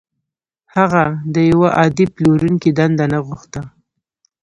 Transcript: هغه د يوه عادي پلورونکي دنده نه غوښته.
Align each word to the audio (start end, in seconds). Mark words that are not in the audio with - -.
هغه 0.75 1.03
د 1.33 1.35
يوه 1.51 1.69
عادي 1.77 2.05
پلورونکي 2.15 2.69
دنده 2.77 3.05
نه 3.13 3.19
غوښته. 3.25 3.61